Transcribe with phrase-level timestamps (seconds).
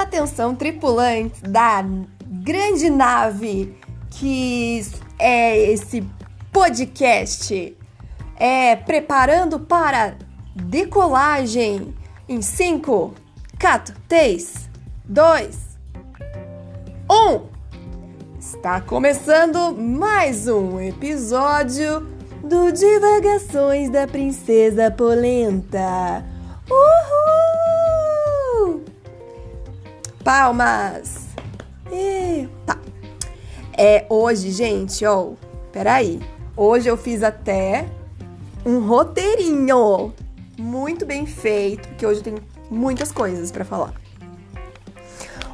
[0.00, 1.84] Atenção, tripulantes da
[2.22, 3.76] grande nave
[4.08, 4.80] que
[5.18, 6.06] é esse
[6.52, 7.76] podcast.
[8.36, 10.14] É preparando para
[10.54, 11.92] decolagem
[12.28, 13.12] em 5,
[13.60, 14.70] 4, 3,
[15.04, 15.58] 2,
[17.10, 18.38] 1.
[18.38, 22.06] Está começando mais um episódio
[22.44, 26.24] do Divagações da Princesa Polenta.
[26.70, 27.17] Uhul!
[30.28, 31.26] Palmas!
[31.90, 32.76] E, tá.
[33.74, 35.30] É hoje, gente, ó.
[35.72, 36.20] Peraí.
[36.54, 37.88] Hoje eu fiz até
[38.62, 40.12] um roteirinho
[40.58, 42.34] muito bem feito, porque hoje tem
[42.70, 43.94] muitas coisas para falar.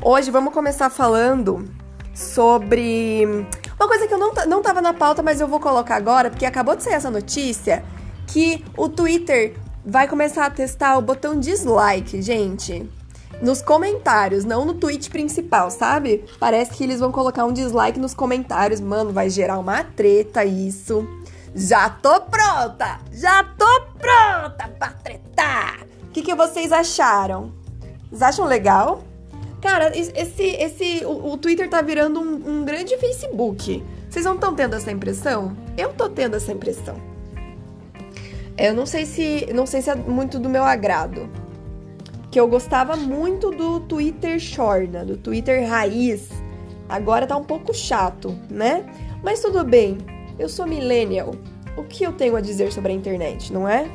[0.02, 1.70] Hoje vamos começar falando
[2.12, 3.46] sobre
[3.78, 6.44] uma coisa que eu não, não tava na pauta, mas eu vou colocar agora, porque
[6.44, 7.84] acabou de sair essa notícia
[8.26, 9.54] que o Twitter
[9.86, 12.90] vai começar a testar o botão dislike, gente.
[13.42, 16.24] Nos comentários, não no tweet principal, sabe?
[16.38, 18.80] Parece que eles vão colocar um dislike nos comentários.
[18.80, 21.06] Mano, vai gerar uma treta isso.
[21.54, 23.00] Já tô pronta!
[23.12, 25.86] Já tô pronta pra tretar!
[26.04, 27.52] O que, que vocês acharam?
[28.08, 29.02] Vocês acham legal?
[29.60, 33.84] Cara, esse, esse, o, o Twitter tá virando um, um grande Facebook.
[34.10, 35.56] Vocês não estão tendo essa impressão?
[35.76, 37.00] Eu tô tendo essa impressão.
[38.56, 41.28] Eu não sei se, não sei se é muito do meu agrado.
[42.34, 46.30] Que eu gostava muito do Twitter Shorna, do Twitter raiz.
[46.88, 48.84] Agora tá um pouco chato, né?
[49.22, 49.98] Mas tudo bem.
[50.36, 51.36] Eu sou millennial.
[51.76, 53.88] O que eu tenho a dizer sobre a internet, não é?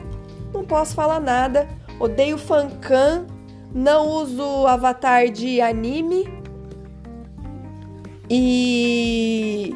[0.54, 1.68] Não posso falar nada.
[2.00, 3.28] Odeio fancam
[3.76, 6.24] não uso avatar de anime
[8.30, 9.76] e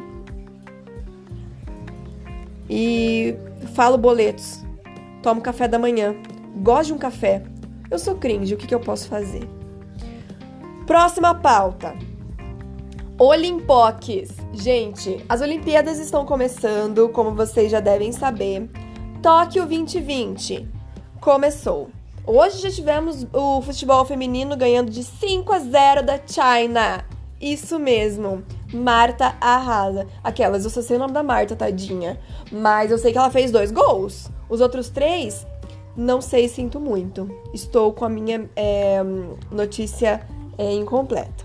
[2.70, 3.36] e
[3.74, 4.64] falo boletos.
[5.22, 6.16] Tomo café da manhã.
[6.62, 7.42] Gosto de um café.
[7.90, 9.48] Eu sou cringe, o que, que eu posso fazer?
[10.86, 11.94] Próxima pauta.
[13.18, 14.30] Olimpoques.
[14.52, 18.68] Gente, as Olimpíadas estão começando, como vocês já devem saber.
[19.22, 20.68] Tóquio 2020
[21.20, 21.90] começou.
[22.26, 27.04] Hoje já tivemos o futebol feminino ganhando de 5 a 0 da China.
[27.40, 28.42] Isso mesmo.
[28.72, 30.06] Marta arrasa.
[30.22, 32.18] Aquelas, eu só sei o nome da Marta, tadinha.
[32.50, 34.30] Mas eu sei que ela fez dois gols.
[34.48, 35.46] Os outros três,
[35.96, 37.30] não sei, sinto muito.
[37.52, 39.00] Estou com a minha é,
[39.50, 40.26] notícia
[40.58, 41.44] é, incompleta.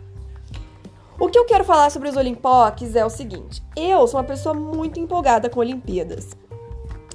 [1.19, 4.55] O que eu quero falar sobre os Olimpoques é o seguinte: eu sou uma pessoa
[4.55, 6.29] muito empolgada com Olimpíadas.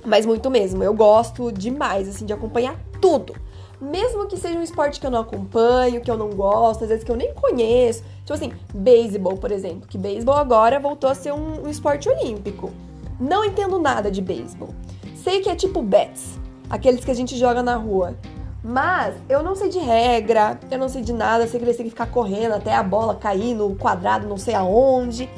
[0.04, 0.84] Mas muito mesmo.
[0.84, 3.34] Eu gosto demais, assim, de acompanhar tudo.
[3.80, 7.02] Mesmo que seja um esporte que eu não acompanho, que eu não gosto, às vezes
[7.02, 8.04] que eu nem conheço.
[8.20, 9.88] Tipo assim, beisebol, por exemplo.
[9.88, 12.70] Que beisebol agora voltou a ser um, um esporte olímpico.
[13.18, 14.74] Não entendo nada de beisebol.
[15.16, 16.38] Sei que é tipo bets,
[16.68, 18.16] aqueles que a gente joga na rua.
[18.62, 21.84] Mas eu não sei de regra, eu não sei de nada, sei que eles têm
[21.84, 25.28] que ficar correndo até a bola cair no quadrado, não sei aonde.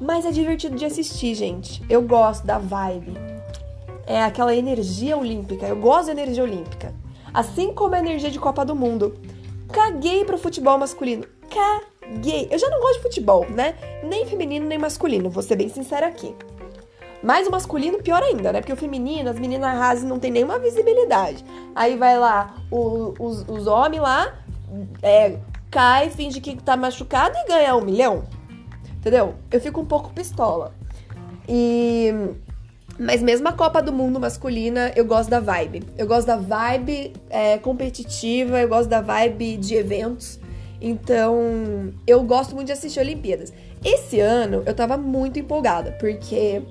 [0.00, 1.82] Mas é divertido de assistir, gente.
[1.88, 3.14] Eu gosto da vibe.
[4.06, 5.66] É aquela energia olímpica.
[5.66, 6.94] Eu gosto da energia olímpica
[7.36, 9.14] assim como a energia de Copa do Mundo.
[9.70, 11.26] Caguei pro futebol masculino.
[11.50, 12.48] Caguei.
[12.50, 13.74] Eu já não gosto de futebol, né?
[14.02, 16.34] Nem feminino, nem masculino, vou ser bem sincera aqui.
[17.22, 18.60] Mas o masculino, pior ainda, né?
[18.60, 21.44] Porque o feminino, as meninas rasas não tem nenhuma visibilidade.
[21.74, 24.34] Aí vai lá, o, os, os homens lá,
[25.02, 25.38] é,
[25.70, 28.24] cai, finge que tá machucado e ganha um milhão.
[28.98, 29.34] Entendeu?
[29.50, 30.74] Eu fico um pouco pistola.
[31.48, 32.12] E
[32.98, 35.82] mas mesmo a Copa do Mundo masculina, eu gosto da vibe.
[35.98, 40.40] Eu gosto da vibe é, competitiva, eu gosto da vibe de eventos.
[40.80, 43.52] Então, eu gosto muito de assistir Olimpíadas.
[43.84, 46.62] Esse ano eu tava muito empolgada, porque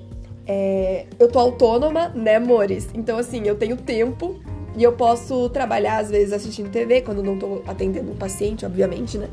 [0.46, 2.88] é, eu tô autônoma, né, amores?
[2.94, 4.40] Então, assim, eu tenho tempo
[4.76, 9.18] e eu posso trabalhar, às vezes, assistindo TV, quando não tô atendendo um paciente, obviamente,
[9.18, 9.28] né?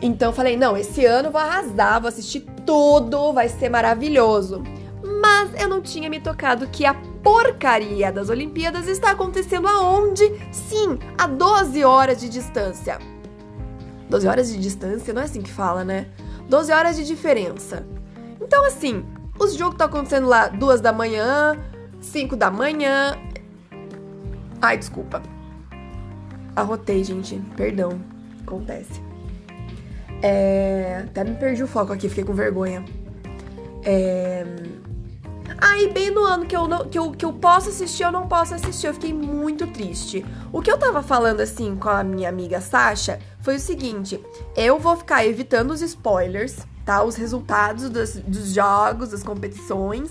[0.00, 4.62] Então, falei: não, esse ano eu vou arrasar, vou assistir tudo, vai ser maravilhoso.
[5.20, 10.24] Mas eu não tinha me tocado que a porcaria das Olimpíadas está acontecendo aonde?
[10.50, 12.98] Sim, a 12 horas de distância.
[14.08, 16.08] 12 horas de distância, não é assim que fala, né?
[16.48, 17.86] 12 horas de diferença.
[18.40, 19.04] Então, assim,
[19.38, 21.56] os jogos estão acontecendo lá duas da manhã,
[22.00, 23.16] 5 da manhã.
[24.60, 25.22] Ai, desculpa.
[26.54, 27.36] Arrotei, gente.
[27.56, 28.00] Perdão.
[28.42, 29.00] Acontece.
[30.22, 31.04] É...
[31.04, 32.84] Até me perdi o foco aqui, fiquei com vergonha.
[33.84, 34.44] É...
[35.58, 38.26] Aí, bem no ano que eu, não, que, eu, que eu posso assistir, eu não
[38.26, 38.86] posso assistir.
[38.86, 40.24] Eu fiquei muito triste.
[40.52, 44.20] O que eu tava falando, assim, com a minha amiga Sasha foi o seguinte:
[44.56, 47.02] eu vou ficar evitando os spoilers, tá?
[47.02, 50.10] Os resultados dos, dos jogos, das competições.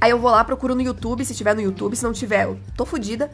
[0.00, 1.96] Aí eu vou lá, procuro no YouTube, se tiver no YouTube.
[1.96, 3.30] Se não tiver, eu tô fodida.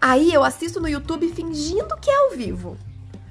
[0.00, 2.76] Aí eu assisto no YouTube fingindo que é ao vivo.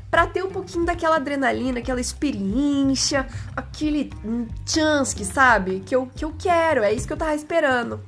[0.09, 4.10] para ter um pouquinho daquela adrenalina, aquela experiência, aquele
[4.65, 5.81] chance, sabe?
[5.86, 8.00] Que eu, que eu quero, é isso que eu tava esperando.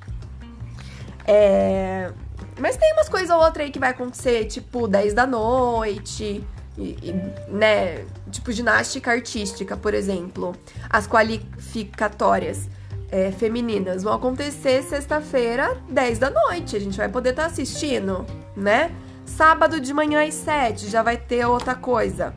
[1.25, 2.11] É...
[2.57, 6.43] Mas tem umas coisas ou outra aí que vai acontecer, tipo 10 da noite,
[6.77, 7.13] e, e,
[7.49, 8.05] né?
[8.31, 10.55] Tipo ginástica artística, por exemplo.
[10.89, 12.69] As qualificatórias
[13.11, 16.75] é, femininas vão acontecer sexta-feira, 10 da noite.
[16.75, 18.91] A gente vai poder estar tá assistindo, né?
[19.25, 22.33] Sábado de manhã às 7 já vai ter outra coisa.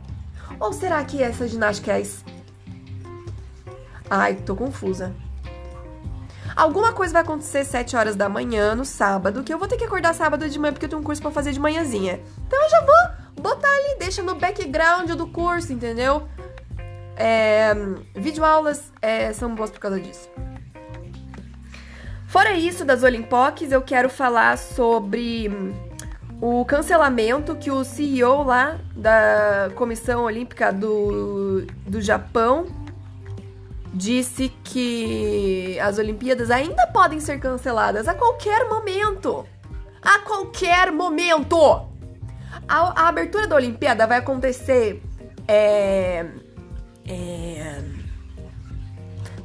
[0.60, 2.24] Ou será que essa ginástica é às...
[4.08, 5.14] Ai, tô confusa.
[6.54, 9.78] Alguma coisa vai acontecer às 7 horas da manhã no sábado, que eu vou ter
[9.78, 12.20] que acordar sábado de manhã porque eu tenho um curso para fazer de manhãzinha.
[12.46, 16.26] Então eu já vou botar ali, deixa no background do curso, entendeu?
[17.16, 17.74] É,
[18.14, 20.28] videoaulas é, são boas por causa disso.
[22.26, 25.50] Fora isso das Olimpoques, eu quero falar sobre
[26.40, 32.66] o cancelamento que o CEO lá da Comissão Olímpica do, do Japão
[33.92, 39.46] disse que as Olimpíadas ainda podem ser canceladas a qualquer momento.
[40.00, 41.91] A qualquer momento!
[42.72, 45.02] A, a abertura da Olimpíada vai acontecer
[45.46, 46.24] é,
[47.06, 47.82] é,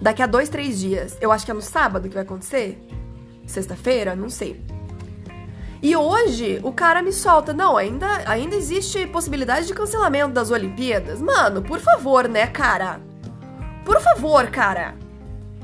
[0.02, 1.18] daqui a dois, três dias.
[1.20, 2.82] Eu acho que é no sábado que vai acontecer.
[3.46, 4.16] Sexta-feira?
[4.16, 4.66] Não sei.
[5.82, 11.22] E hoje o cara me solta, não, ainda, ainda existe possibilidade de cancelamento das Olimpíadas.
[11.22, 13.02] Mano, por favor, né, cara?
[13.84, 14.96] Por favor, cara.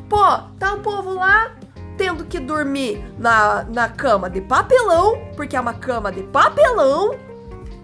[0.09, 1.55] Pô, tá o povo lá
[1.95, 7.15] tendo que dormir na, na cama de papelão, porque é uma cama de papelão,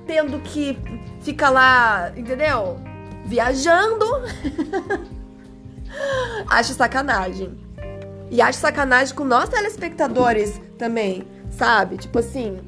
[0.10, 0.76] tendo que
[1.22, 2.80] ficar lá, entendeu?
[3.26, 4.06] Viajando.
[6.50, 7.56] acho sacanagem.
[8.32, 11.98] E acho sacanagem com nós telespectadores também, sabe?
[11.98, 12.60] Tipo assim,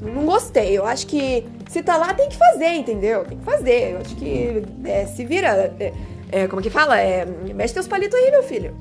[0.00, 0.76] não gostei.
[0.76, 3.24] Eu acho que se tá lá tem que fazer, entendeu?
[3.24, 3.92] Tem que fazer.
[3.92, 5.72] Eu acho que é, se vira.
[5.78, 5.92] É,
[6.32, 6.98] é, como que fala?
[6.98, 7.24] É,
[7.54, 8.76] mexe teus palitos aí, meu filho.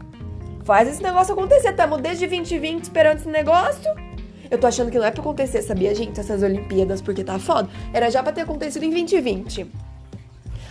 [0.63, 1.73] Faz esse negócio acontecer.
[1.73, 4.06] Tamo desde 2020 esperando esse negócio.
[4.49, 6.19] Eu tô achando que não é pra acontecer, sabia, gente?
[6.19, 7.69] Essas Olimpíadas, porque tá foda.
[7.93, 9.67] Era já pra ter acontecido em 2020.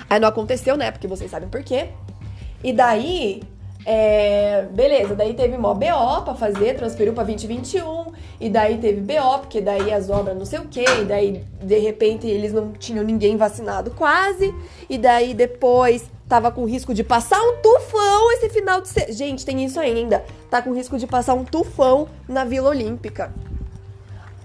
[0.08, 0.90] Aí não aconteceu, né?
[0.90, 1.88] Porque vocês sabem por quê.
[2.62, 3.42] E daí,
[3.84, 9.38] é, beleza, daí teve mó BO pra fazer, transferiu pra 2021, e daí teve BO,
[9.40, 13.04] porque daí as obras não sei o que, e daí de repente eles não tinham
[13.04, 14.52] ninguém vacinado quase,
[14.88, 19.12] e daí depois tava com risco de passar um tufão esse final de semana.
[19.12, 20.24] Gente, tem isso ainda.
[20.50, 23.32] Tá com risco de passar um tufão na Vila Olímpica.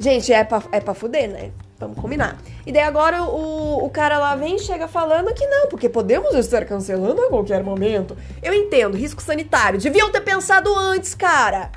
[0.02, 1.52] Gente, é pra, é pra fuder, né?
[1.78, 2.42] Vamos combinar.
[2.66, 6.34] E daí agora o, o cara lá vem e chega falando que não, porque podemos
[6.34, 8.18] estar cancelando a qualquer momento.
[8.42, 9.80] Eu entendo, risco sanitário.
[9.80, 11.72] Deviam ter pensado antes, cara.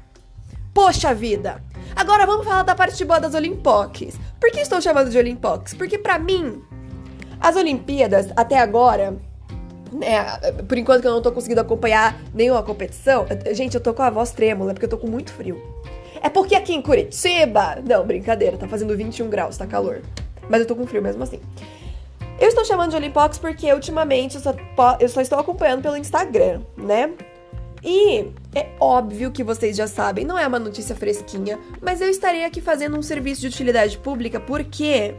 [0.73, 1.63] Poxa vida.
[1.95, 4.19] Agora vamos falar da parte boa das Olimpoques.
[4.41, 5.75] Por que estou chamando de Olimpoques?
[5.75, 6.63] Porque para mim,
[7.39, 9.19] as Olimpíadas até agora
[9.93, 10.25] né,
[10.67, 14.09] por enquanto que eu não tô conseguindo acompanhar nenhuma competição, gente, eu tô com a
[14.09, 15.63] voz trêmula, porque eu tô com muito frio.
[16.25, 17.83] É porque aqui em Curitiba.
[17.87, 20.01] Não, brincadeira, tá fazendo 21 graus, tá calor.
[20.49, 21.39] Mas eu tô com frio mesmo assim.
[22.41, 24.55] Eu estou chamando de Olimpox porque ultimamente eu só,
[24.99, 27.13] eu só estou acompanhando pelo Instagram, né?
[27.85, 32.47] E é óbvio que vocês já sabem, não é uma notícia fresquinha, mas eu estarei
[32.47, 35.15] aqui fazendo um serviço de utilidade pública porque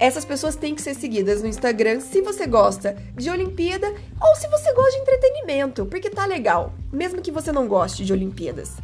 [0.00, 3.86] essas pessoas têm que ser seguidas no Instagram se você gosta de Olimpíada
[4.20, 8.12] ou se você gosta de entretenimento, porque tá legal, mesmo que você não goste de
[8.12, 8.76] Olimpíadas.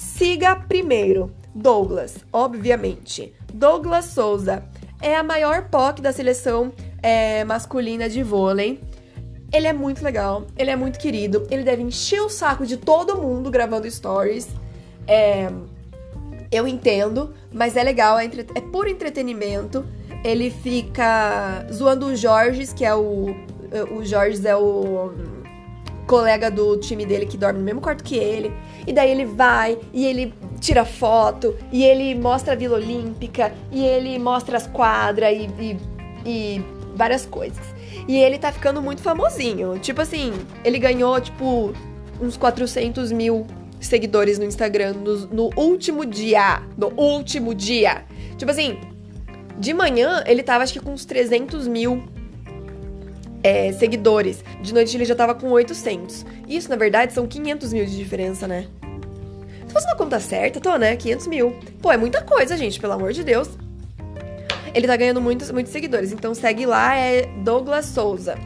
[0.00, 3.34] Siga primeiro Douglas, obviamente.
[3.52, 4.64] Douglas Souza
[4.98, 8.80] é a maior POC da seleção é, masculina de vôlei.
[9.52, 13.20] Ele é muito legal, ele é muito querido, ele deve encher o saco de todo
[13.20, 14.48] mundo gravando stories.
[15.06, 15.50] É,
[16.50, 19.84] eu entendo, mas é legal, é, entre, é puro entretenimento.
[20.24, 23.36] Ele fica zoando o Jorge, que é o.
[23.92, 24.02] O
[24.46, 25.39] é o
[26.10, 28.52] colega do time dele que dorme no mesmo quarto que ele.
[28.84, 33.86] E daí ele vai e ele tira foto e ele mostra a Vila Olímpica e
[33.86, 35.76] ele mostra as quadras e, e,
[36.26, 36.64] e
[36.96, 37.64] várias coisas.
[38.08, 39.78] E ele tá ficando muito famosinho.
[39.78, 40.32] Tipo assim,
[40.64, 41.72] ele ganhou, tipo,
[42.20, 43.46] uns 400 mil
[43.80, 46.60] seguidores no Instagram no, no último dia.
[46.76, 48.04] No último dia.
[48.36, 48.80] Tipo assim,
[49.56, 52.02] de manhã ele tava acho que com uns 300 mil
[53.42, 54.44] é, seguidores.
[54.62, 56.24] De noite ele já tava com 800.
[56.48, 58.66] Isso, na verdade, são 500 mil de diferença, né?
[59.66, 60.96] Se fosse uma conta certa, tô, né?
[60.96, 61.56] 500 mil.
[61.80, 63.48] Pô, é muita coisa, gente, pelo amor de Deus.
[64.74, 68.36] Ele tá ganhando muitos, muitos seguidores, então segue lá, é Douglas Souza.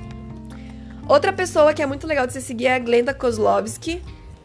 [1.07, 4.03] Outra pessoa que é muito legal de você seguir é a Glenda Kozlovski,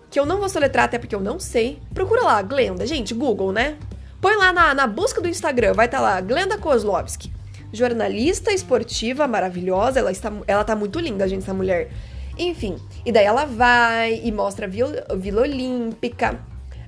[0.10, 1.79] que eu não vou soletrar até porque eu não sei.
[1.94, 2.86] Procura lá, Glenda.
[2.86, 3.77] Gente, Google, né?
[4.20, 7.32] Põe lá na, na busca do Instagram, vai estar tá lá, Glenda Kozlovski.
[7.71, 9.99] Jornalista esportiva maravilhosa.
[9.99, 11.89] Ela, está, ela tá muito linda, gente, essa mulher.
[12.38, 16.39] Enfim, e daí ela vai e mostra a Vila, Vila Olímpica,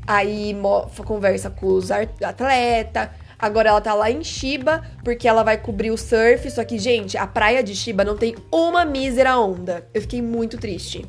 [0.08, 0.56] aí
[1.06, 3.10] conversa com os atletas.
[3.38, 6.50] Agora ela tá lá em Shiba, porque ela vai cobrir o surf.
[6.52, 9.88] Só que, gente, a praia de Shiba não tem uma mísera onda.
[9.94, 11.04] Eu fiquei muito triste.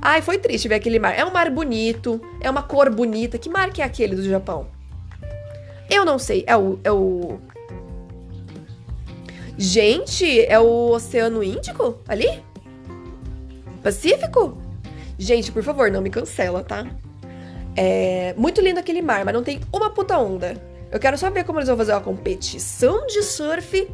[0.00, 1.14] Ai, foi triste ver aquele mar.
[1.16, 3.36] É um mar bonito, é uma cor bonita.
[3.36, 4.68] Que mar que é aquele do Japão?
[5.90, 6.42] Eu não sei.
[6.46, 6.80] É o.
[6.82, 7.38] É o...
[9.62, 12.42] Gente, é o Oceano Índico ali?
[13.82, 14.56] Pacífico?
[15.18, 16.86] Gente, por favor, não me cancela, tá?
[17.76, 20.54] É muito lindo aquele mar, mas não tem uma puta onda.
[20.90, 23.86] Eu quero só ver como eles vão fazer uma competição de surf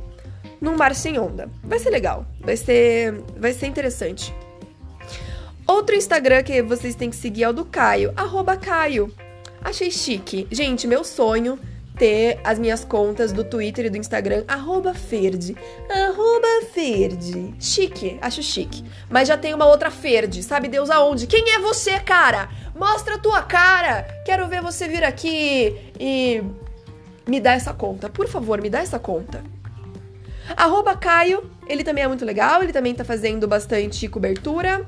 [0.60, 1.50] num mar sem onda.
[1.64, 2.24] Vai ser legal.
[2.38, 4.32] Vai ser, vai ser interessante.
[5.66, 9.12] Outro Instagram que vocês têm que seguir é o do Caio, arroba Caio.
[9.60, 10.46] Achei chique.
[10.48, 11.58] Gente, meu sonho
[11.96, 15.56] ter as minhas contas do Twitter e do Instagram, arroba Ferde.
[15.90, 17.54] Arroba Ferde.
[17.58, 18.84] Chique, acho chique.
[19.08, 21.26] Mas já tem uma outra Ferde, sabe Deus aonde?
[21.26, 22.48] Quem é você, cara?
[22.74, 24.02] Mostra a tua cara!
[24.24, 26.42] Quero ver você vir aqui e
[27.26, 28.08] me dar essa conta.
[28.08, 29.42] Por favor, me dá essa conta.
[30.56, 34.86] Arroba Caio, ele também é muito legal, ele também tá fazendo bastante cobertura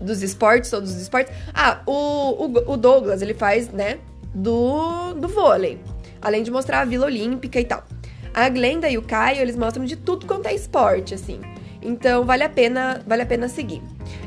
[0.00, 1.32] dos esportes, todos os esportes.
[1.52, 3.98] Ah, o, o, o Douglas, ele faz, né,
[4.34, 5.78] do, do vôlei
[6.24, 7.84] além de mostrar a Vila Olímpica e tal.
[8.32, 11.40] A Glenda e o Caio, eles mostram de tudo quanto é esporte, assim.
[11.80, 13.80] Então vale a pena, vale a pena seguir.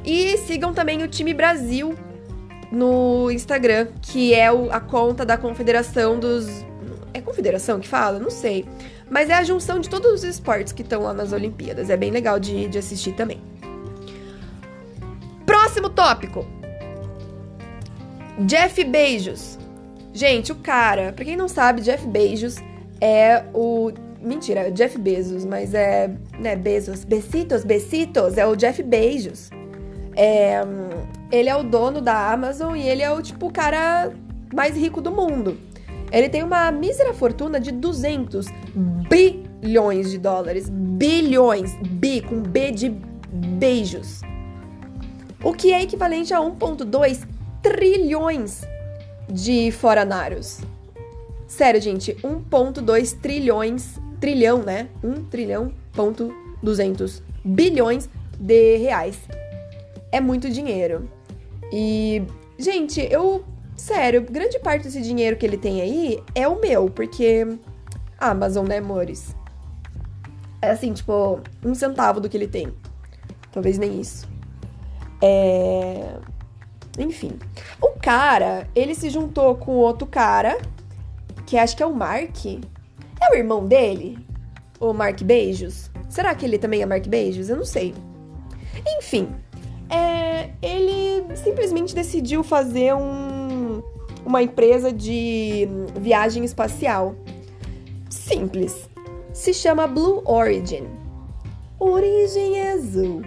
[0.05, 1.93] E sigam também o time Brasil
[2.71, 6.47] no Instagram, que é o, a conta da Confederação dos
[7.13, 8.19] é Confederação que fala?
[8.19, 8.65] Não sei.
[9.09, 11.89] Mas é a junção de todos os esportes que estão lá nas Olimpíadas.
[11.89, 13.41] É bem legal de, de assistir também.
[15.45, 16.45] Próximo tópico.
[18.39, 19.56] Jeff Beijos.
[20.13, 22.55] Gente, o cara, pra quem não sabe, Jeff Bezos
[22.99, 23.91] é o.
[24.19, 26.09] Mentira, é o Jeff Bezos, mas é.
[26.39, 27.03] né, Bezos.
[27.03, 29.49] Besitos, Besitos, é o Jeff Bezos.
[30.15, 30.61] É,
[31.31, 34.11] ele é o dono da Amazon e ele é o, tipo, o cara
[34.53, 35.57] mais rico do mundo.
[36.11, 38.47] Ele tem uma mísera fortuna de 200
[39.09, 40.69] bilhões de dólares.
[40.69, 41.75] Bilhões.
[41.81, 42.89] Bi, com B de
[43.29, 44.21] beijos.
[45.43, 47.27] O que é equivalente a 1,2
[47.61, 48.61] trilhões
[49.29, 50.59] de foranários.
[51.47, 54.89] Sério, gente, 1.2 trilhões, trilhão, né?
[55.03, 59.17] 1 trilhão, ponto 200 bilhões de reais.
[60.11, 61.09] É muito dinheiro.
[61.71, 62.23] E,
[62.57, 63.43] gente, eu,
[63.75, 67.47] sério, grande parte desse dinheiro que ele tem aí é o meu, porque
[68.17, 69.35] Amazon, né, amores?
[70.61, 72.73] É assim, tipo, um centavo do que ele tem.
[73.51, 74.27] Talvez nem isso.
[75.21, 76.15] É.
[76.97, 77.37] Enfim.
[77.81, 80.57] O cara, ele se juntou com outro cara,
[81.45, 82.45] que acho que é o Mark.
[82.45, 84.17] É o irmão dele?
[84.79, 85.89] O Mark Beijos?
[86.09, 87.49] Será que ele também é Mark Beijos?
[87.49, 87.93] Eu não sei.
[88.97, 89.29] Enfim,
[89.89, 93.81] é, ele simplesmente decidiu fazer um,
[94.25, 95.67] uma empresa de
[95.99, 97.15] viagem espacial.
[98.09, 98.89] Simples.
[99.33, 100.87] Se chama Blue Origin.
[101.79, 103.21] Origem azul.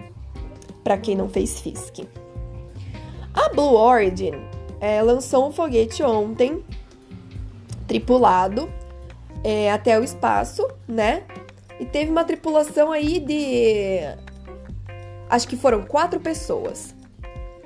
[0.83, 2.07] Para quem não fez FISC.
[3.35, 4.33] A Blue Origin
[4.81, 6.65] é, lançou um foguete ontem,
[7.87, 8.71] tripulado,
[9.45, 11.23] é, até o espaço, né?
[11.79, 14.01] E teve uma tripulação aí de.
[15.29, 16.95] Acho que foram quatro pessoas,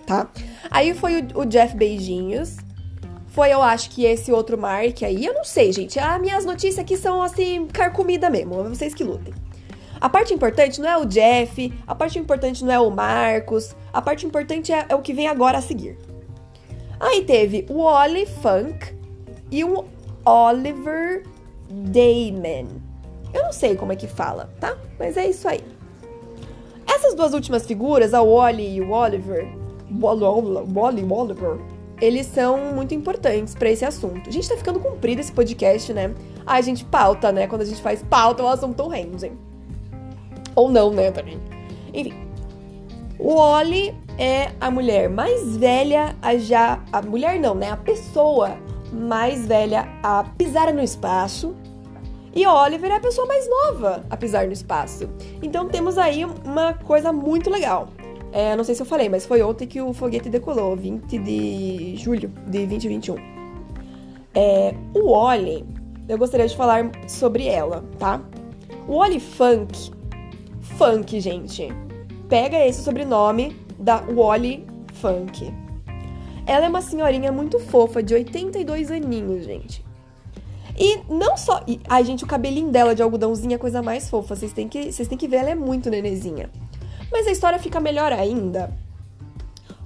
[0.06, 0.28] tá?
[0.70, 2.56] Aí foi o, o Jeff Beijinhos.
[3.28, 5.24] Foi, eu acho que esse outro Mark aí.
[5.24, 5.98] Eu não sei, gente.
[5.98, 8.62] As minhas notícias aqui são assim, carcomida mesmo.
[8.64, 9.34] Vocês que lutem.
[10.04, 14.02] A parte importante não é o Jeff, a parte importante não é o Marcos, a
[14.02, 15.96] parte importante é, é o que vem agora a seguir.
[17.00, 18.94] Aí teve o Ollie Funk
[19.50, 19.86] e o
[20.22, 21.22] Oliver
[21.70, 22.68] Damon.
[23.32, 24.76] Eu não sei como é que fala, tá?
[24.98, 25.64] Mas é isso aí.
[26.86, 29.48] Essas duas últimas figuras, a Wally e o Oliver,
[29.90, 31.58] Wally e Oliver,
[31.98, 34.28] eles são muito importantes para esse assunto.
[34.28, 36.14] A gente tá ficando comprido esse podcast, né?
[36.46, 37.46] a gente pauta, né?
[37.46, 39.32] Quando a gente faz pauta, o assunto rende.
[40.54, 41.40] Ou não, né, também.
[41.92, 42.14] Enfim.
[43.18, 46.82] O Oli é a mulher mais velha a já.
[46.92, 47.70] A mulher não, né?
[47.70, 48.56] A pessoa
[48.92, 51.54] mais velha a pisar no espaço.
[52.34, 55.08] E Oliver é a pessoa mais nova a pisar no espaço.
[55.40, 57.88] Então temos aí uma coisa muito legal.
[58.32, 61.94] É, não sei se eu falei, mas foi ontem que o foguete decolou, 20 de
[61.94, 63.14] julho de 2021.
[64.34, 65.64] É, o Oli,
[66.08, 68.20] eu gostaria de falar sobre ela, tá?
[68.88, 69.92] O Oli Funk
[70.76, 71.68] Funk, gente.
[72.28, 75.54] Pega esse sobrenome da Wally Funk.
[76.46, 79.84] Ela é uma senhorinha muito fofa, de 82 aninhos, gente.
[80.76, 81.64] E não só.
[81.88, 84.34] Ai, gente, o cabelinho dela de algodãozinho é a coisa mais fofa.
[84.34, 86.50] Vocês têm que, vocês têm que ver, ela é muito nenezinha.
[87.10, 88.76] Mas a história fica melhor ainda.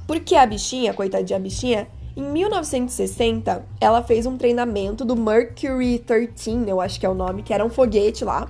[0.07, 6.81] Porque a bichinha, coitadinha bichinha, em 1960, ela fez um treinamento do Mercury 13, eu
[6.81, 8.49] acho que é o nome, que era um foguete lá.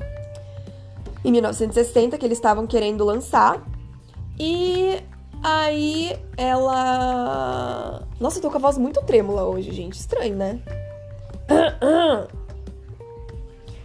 [1.24, 3.62] Em 1960, que eles estavam querendo lançar.
[4.38, 5.02] E
[5.42, 8.02] aí ela.
[8.20, 9.94] Nossa, eu tô com a voz muito trêmula hoje, gente.
[9.94, 10.60] Estranho, né?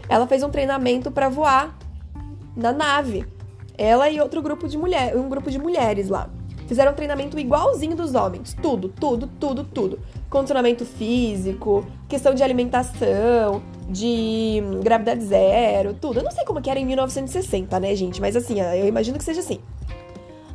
[0.07, 1.77] Ela fez um treinamento para voar
[2.55, 3.25] na nave.
[3.77, 6.29] Ela e outro grupo de mulheres, um grupo de mulheres lá.
[6.67, 8.55] Fizeram um treinamento igualzinho dos homens.
[8.61, 9.99] Tudo, tudo, tudo, tudo.
[10.29, 16.19] Condicionamento físico, questão de alimentação, de gravidade zero, tudo.
[16.19, 18.21] Eu não sei como que era em 1960, né, gente?
[18.21, 19.59] Mas assim, eu imagino que seja assim.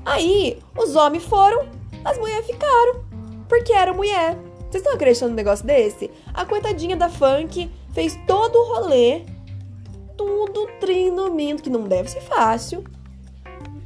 [0.05, 1.67] Aí, os homens foram,
[2.05, 3.05] as mulheres ficaram.
[3.49, 4.38] Porque era mulher.
[4.71, 6.09] Vocês estão acreditando num negócio desse?
[6.33, 9.23] A coitadinha da funk fez todo o rolê,
[10.17, 12.85] tudo treinamento, que não deve ser fácil,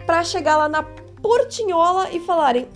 [0.05, 0.83] para chegar lá na
[1.23, 2.69] portinhola e falarem.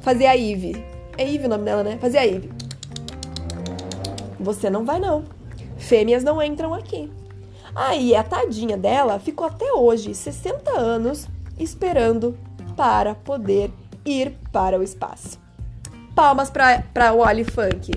[0.00, 0.84] Fazer a Ive.
[1.18, 1.98] É Ive o nome dela, né?
[2.00, 2.59] Fazer a Ive.
[4.40, 5.24] Você não vai, não.
[5.76, 7.10] Fêmeas não entram aqui.
[7.74, 11.28] Aí a tadinha dela ficou até hoje, 60 anos,
[11.58, 12.36] esperando
[12.76, 13.70] para poder
[14.04, 15.38] ir para o espaço.
[16.14, 17.92] Palmas para pra Wally Funk.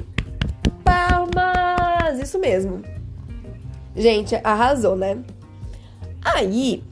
[0.84, 2.20] Palmas!
[2.22, 2.84] Isso mesmo.
[3.96, 5.18] Gente, arrasou, né?
[6.24, 6.84] Aí.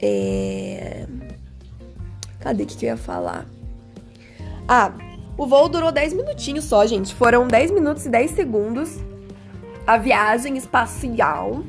[0.00, 1.06] É...
[2.40, 3.46] Cadê que eu ia falar?
[4.68, 4.92] Ah,
[5.36, 7.14] o voo durou 10 minutinhos só, gente.
[7.14, 8.98] Foram 10 minutos e 10 segundos.
[9.86, 11.62] A viagem espacial.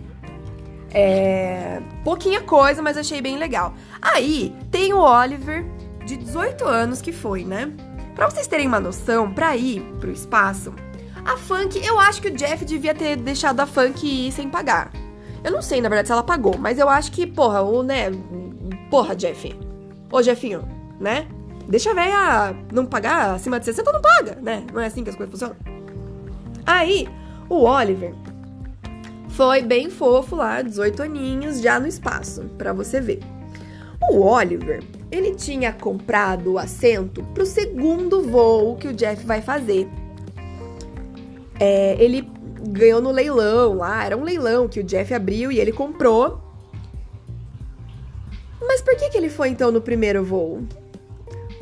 [0.93, 1.81] É.
[2.03, 3.73] Pouquinha coisa, mas achei bem legal.
[4.01, 5.65] Aí tem o Oliver,
[6.05, 7.71] de 18 anos, que foi, né?
[8.13, 10.73] Pra vocês terem uma noção, pra ir pro espaço,
[11.25, 14.91] a Funk, eu acho que o Jeff devia ter deixado a Funk ir sem pagar.
[15.43, 18.11] Eu não sei, na verdade, se ela pagou, mas eu acho que, porra, o, né?
[18.89, 19.53] Porra, Jeff.
[20.11, 20.63] Ô, Jeffinho,
[20.99, 21.27] né?
[21.67, 24.63] Deixa a véia não pagar acima de 60, não paga, né?
[24.71, 25.55] Não é assim que as coisas funcionam.
[26.65, 27.07] Aí,
[27.49, 28.13] o Oliver
[29.29, 33.19] foi bem fofo lá, 18 aninhos, já no espaço, para você ver.
[34.09, 39.87] O Oliver, ele tinha comprado o assento pro segundo voo que o Jeff vai fazer.
[41.59, 42.29] É, ele
[42.69, 46.41] ganhou no leilão lá, era um leilão que o Jeff abriu e ele comprou.
[48.61, 50.63] Mas por que, que ele foi então no primeiro voo?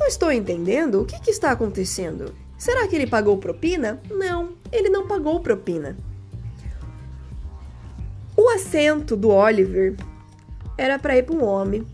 [0.04, 1.02] Não estou entendendo.
[1.02, 2.36] O que, que está acontecendo?
[2.58, 4.02] Será que ele pagou propina?
[4.12, 5.96] Não, ele não pagou propina.
[8.36, 9.96] O assento do Oliver
[10.78, 11.88] era para ir para um homem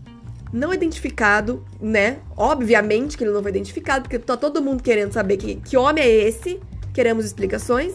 [0.52, 2.18] não identificado, né?
[2.36, 6.02] Obviamente que ele não foi identificado, porque tá todo mundo querendo saber que, que homem
[6.02, 6.60] é esse.
[6.92, 7.94] Queremos explicações.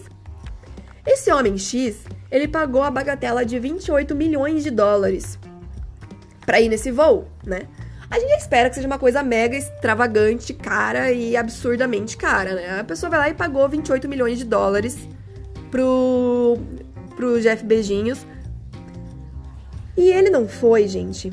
[1.06, 5.38] Esse homem X, ele pagou a bagatela de 28 milhões de dólares
[6.45, 7.63] para ir nesse voo, né?
[8.15, 12.80] A gente espera que seja uma coisa mega extravagante, cara e absurdamente cara, né?
[12.80, 14.97] A pessoa vai lá e pagou 28 milhões de dólares
[15.69, 16.58] pro,
[17.17, 18.25] pro Jeff Beijinhos.
[19.97, 21.30] E ele não foi, gente,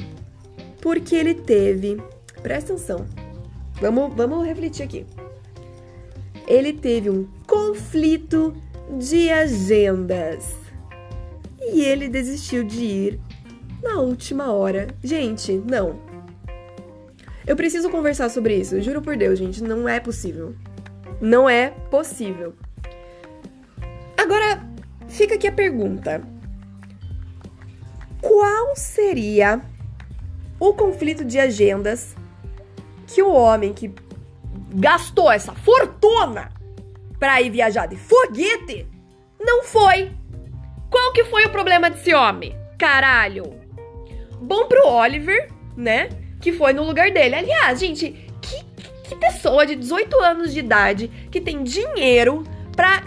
[0.80, 2.02] porque ele teve.
[2.42, 3.06] Presta atenção.
[3.80, 5.06] Vamos, vamos refletir aqui.
[6.48, 8.56] Ele teve um conflito
[8.98, 10.52] de agendas.
[11.60, 13.20] E ele desistiu de ir
[13.80, 14.88] na última hora.
[15.00, 16.11] Gente, não.
[17.46, 18.80] Eu preciso conversar sobre isso.
[18.80, 20.54] Juro por Deus, gente, não é possível.
[21.20, 22.54] Não é possível.
[24.16, 24.62] Agora,
[25.08, 26.22] fica aqui a pergunta.
[28.20, 29.60] Qual seria
[30.60, 32.14] o conflito de agendas
[33.08, 33.92] que o homem que
[34.74, 36.50] gastou essa fortuna
[37.18, 38.86] para ir viajar de foguete
[39.40, 40.12] não foi.
[40.90, 42.56] Qual que foi o problema desse homem?
[42.78, 43.60] Caralho.
[44.40, 46.08] Bom pro Oliver, né?
[46.42, 47.36] Que foi no lugar dele.
[47.36, 48.10] Aliás, gente,
[48.42, 48.64] que,
[49.08, 52.44] que pessoa de 18 anos de idade que tem dinheiro
[52.76, 53.02] pra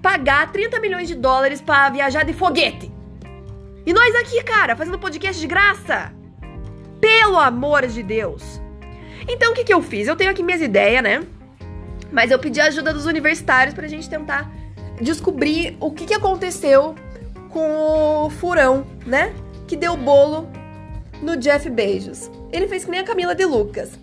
[0.00, 2.90] pagar 30 milhões de dólares para viajar de foguete?
[3.84, 6.12] E nós aqui, cara, fazendo podcast de graça.
[7.00, 8.60] Pelo amor de Deus!
[9.28, 10.08] Então o que, que eu fiz?
[10.08, 11.22] Eu tenho aqui minhas ideias, né?
[12.12, 14.50] Mas eu pedi a ajuda dos universitários pra gente tentar
[15.00, 16.94] descobrir o que, que aconteceu
[17.50, 19.34] com o furão, né?
[19.66, 20.48] Que deu bolo
[21.20, 22.30] no Jeff Beijos.
[22.52, 23.98] Ele fez que nem a Camila de Lucas.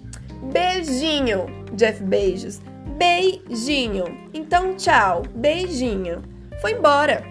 [0.51, 2.59] Beijinho, Jeff Beijos.
[2.97, 4.05] Beijinho.
[4.33, 5.23] Então, tchau.
[5.35, 6.21] Beijinho.
[6.61, 7.23] Foi embora.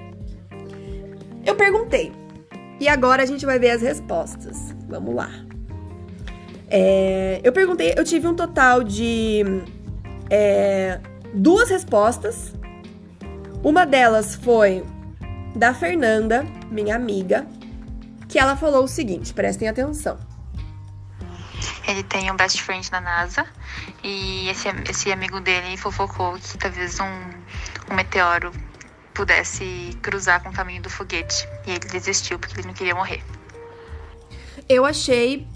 [1.45, 2.13] Eu perguntei.
[2.81, 4.75] E agora a gente vai ver as respostas.
[4.89, 5.31] Vamos lá.
[6.69, 9.43] É, eu perguntei, eu tive um total de
[10.31, 10.99] é,
[11.35, 12.53] duas respostas.
[13.63, 14.83] Uma delas foi
[15.55, 17.47] da Fernanda, minha amiga,
[18.29, 20.19] que ela falou o seguinte: prestem atenção.
[21.93, 23.47] Ele tem um best friend na NASA
[24.03, 28.51] e esse, esse amigo dele fofocou que talvez um, um meteoro
[29.13, 31.47] pudesse cruzar com o caminho do foguete.
[31.67, 33.23] E ele desistiu porque ele não queria morrer.
[34.67, 35.47] Eu achei.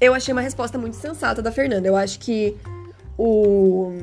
[0.00, 1.86] Eu achei uma resposta muito sensata da Fernanda.
[1.86, 2.58] Eu acho que
[3.16, 3.96] o.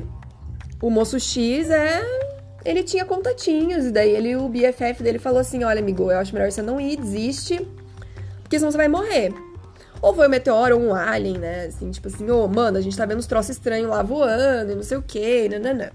[0.80, 2.02] O moço X é.
[2.64, 6.32] Ele tinha contatinhos, e daí ele, o BFF dele falou assim: olha, amigo, eu acho
[6.32, 7.60] melhor você não ir, desiste,
[8.42, 9.34] porque senão você vai morrer.
[10.00, 11.66] Ou foi um meteoro ou um alien, né?
[11.66, 14.76] Assim, tipo assim, ô, oh, mano, a gente tá vendo uns troços estranhos lá voando
[14.76, 15.90] não sei o quê, nananã.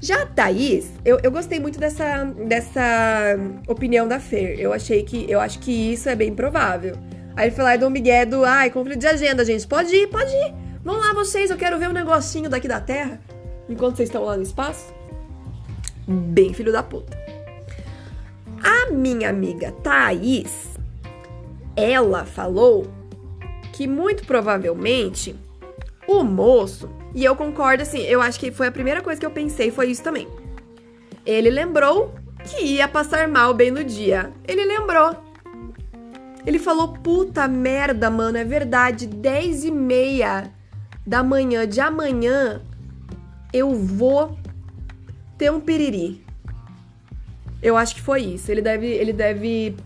[0.00, 4.60] Já a Thaís, eu, eu gostei muito dessa, dessa opinião da Fer.
[4.60, 5.30] Eu achei que.
[5.30, 6.96] Eu acho que isso é bem provável.
[7.34, 8.44] Aí ele foi lá e um migué do.
[8.44, 9.66] Ai, conflito de agenda, gente.
[9.66, 10.54] Pode ir, pode ir.
[10.84, 13.20] Vão lá vocês, eu quero ver um negocinho daqui da Terra.
[13.68, 14.94] Enquanto vocês estão lá no espaço.
[16.06, 17.16] Bem filho da puta.
[18.62, 20.78] A minha amiga Thaís,
[21.74, 22.86] ela falou
[23.76, 25.36] que muito provavelmente
[26.08, 29.30] o moço e eu concordo, assim, eu acho que foi a primeira coisa que eu
[29.30, 30.26] pensei, foi isso também.
[31.26, 34.32] Ele lembrou que ia passar mal bem no dia.
[34.48, 35.14] Ele lembrou.
[36.46, 40.50] Ele falou, puta merda, mano, é verdade, 10 e meia
[41.06, 42.62] da manhã de amanhã
[43.52, 44.38] eu vou
[45.36, 46.24] ter um piriri.
[47.62, 48.50] Eu acho que foi isso.
[48.50, 49.76] Ele deve, ele deve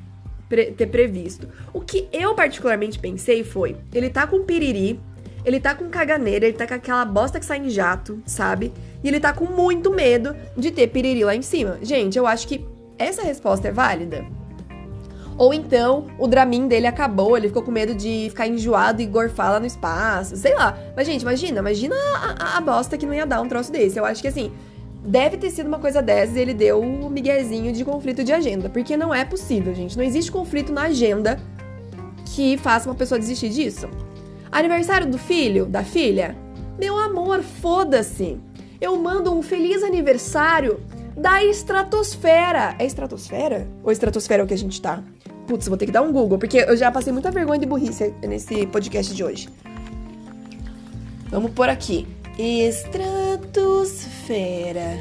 [0.51, 1.49] pre ter previsto.
[1.73, 5.01] O que eu particularmente pensei foi, ele tá com piriri,
[5.45, 8.73] ele tá com caganeira, ele tá com aquela bosta que sai em jato, sabe?
[9.03, 11.79] E ele tá com muito medo de ter piriri lá em cima.
[11.81, 12.67] Gente, eu acho que
[12.99, 14.27] essa resposta é válida.
[15.39, 19.53] Ou então, o Dramin dele acabou, ele ficou com medo de ficar enjoado e gorfar
[19.53, 20.79] lá no espaço, sei lá.
[20.95, 21.95] Mas, gente, imagina, imagina
[22.39, 23.99] a, a bosta que não ia dar um troço desse.
[23.99, 24.53] Eu acho que, assim,
[25.05, 28.33] deve ter sido uma coisa dessas e ele deu o um miguezinho de conflito de
[28.33, 28.69] agenda.
[28.69, 29.97] Porque não é possível, gente.
[29.97, 31.39] Não existe conflito na agenda
[32.27, 33.89] que faça uma pessoa desistir disso.
[34.51, 36.37] Aniversário do filho, da filha?
[36.79, 38.39] Meu amor, foda-se.
[38.81, 40.81] Eu mando um feliz aniversário
[41.17, 42.75] da estratosfera.
[42.79, 43.69] É estratosfera?
[43.83, 45.03] Ou estratosfera é o que a gente tá?
[45.47, 48.15] Putz, vou ter que dar um Google, porque eu já passei muita vergonha de burrice
[48.23, 49.49] nesse podcast de hoje.
[51.31, 52.07] Vamos por aqui.
[52.39, 54.99] Estratosfera.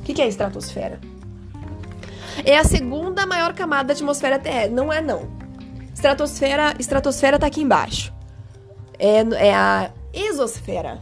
[0.00, 1.00] O que, que é estratosfera?
[2.44, 4.74] É a segunda maior camada da atmosfera terrestre.
[4.74, 5.28] Não é, não.
[5.94, 8.12] Estratosfera, estratosfera tá aqui embaixo.
[8.98, 11.00] É, é a exosfera.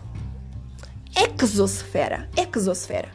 [1.16, 2.28] Exosfera.
[2.36, 3.08] Exosfera.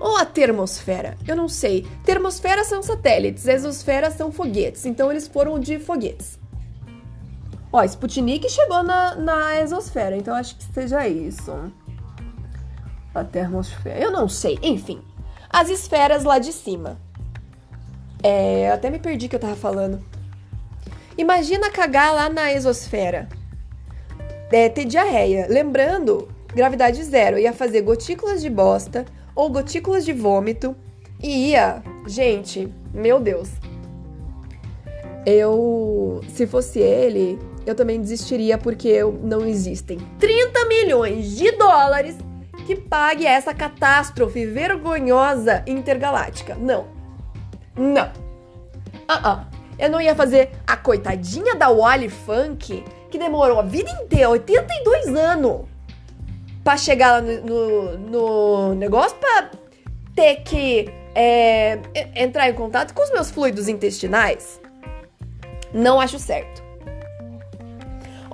[0.00, 1.16] Ou a termosfera.
[1.26, 1.86] Eu não sei.
[2.04, 4.86] Termosfera são satélites, exosfera são foguetes.
[4.86, 6.38] Então eles foram de foguetes.
[7.74, 11.52] Ó, Sputnik chegou na, na exosfera, então acho que seja isso.
[13.12, 13.98] A termosfera.
[13.98, 14.60] Eu não sei.
[14.62, 15.02] Enfim.
[15.50, 17.00] As esferas lá de cima.
[18.22, 20.00] É, até me perdi que eu tava falando.
[21.18, 23.28] Imagina cagar lá na exosfera.
[24.52, 25.48] É, ter diarreia.
[25.50, 27.40] Lembrando, gravidade zero.
[27.40, 30.76] Ia fazer gotículas de bosta ou gotículas de vômito.
[31.20, 31.82] E ia.
[32.06, 33.48] Gente, meu Deus.
[35.26, 36.20] Eu.
[36.28, 42.16] Se fosse ele, eu também desistiria porque eu, não existem 30 milhões de dólares
[42.66, 46.54] que pague essa catástrofe vergonhosa intergaláctica.
[46.54, 46.86] Não.
[47.76, 48.10] Não.
[49.08, 49.54] Ah, uh, -uh.
[49.78, 55.08] Eu não ia fazer a coitadinha da Wally Funk, que demorou a vida inteira, 82
[55.16, 55.62] anos,
[56.62, 59.50] pra chegar lá no, no, no negócio pra
[60.14, 61.78] ter que é,
[62.14, 64.60] entrar em contato com os meus fluidos intestinais.
[65.72, 66.63] Não acho certo.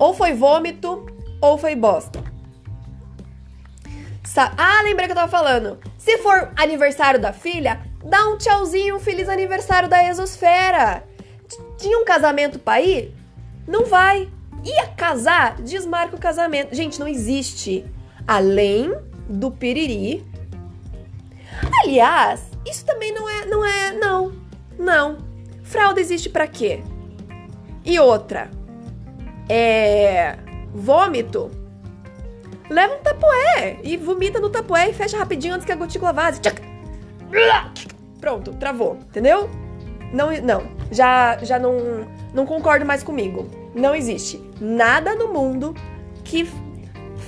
[0.01, 1.07] Ou foi vômito,
[1.43, 2.25] ou foi bosta.
[4.25, 5.79] Sa ah, lembrei que eu tava falando.
[5.99, 11.05] Se for aniversário da filha, dá um tchauzinho, um feliz aniversário da Exosfera.
[11.77, 13.15] Tinha um casamento pra ir?
[13.69, 14.31] Não vai.
[14.65, 15.61] Ia casar?
[15.61, 16.75] Desmarca o casamento.
[16.75, 17.85] Gente, não existe.
[18.27, 18.95] Além
[19.29, 20.27] do piriri.
[21.83, 24.33] Aliás, isso também não é, não é, não.
[24.79, 25.19] Não.
[25.63, 26.83] Fralda existe para quê?
[27.85, 28.51] E outra.
[29.53, 30.39] É
[30.73, 31.51] vômito.
[32.69, 36.41] Leva um tapoé e vomita no tapoé e fecha rapidinho antes que a gotícula vaze.
[38.21, 39.51] Pronto, travou, entendeu?
[40.13, 43.49] Não, não, já, já não, não concordo mais comigo.
[43.75, 45.75] Não existe nada no mundo
[46.23, 46.49] que